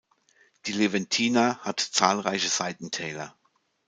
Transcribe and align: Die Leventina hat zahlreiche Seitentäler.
Die 0.65 0.71
Leventina 0.71 1.59
hat 1.59 1.79
zahlreiche 1.79 2.49
Seitentäler. 2.49 3.37